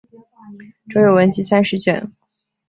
[0.89, 2.11] 着有文集三十卷。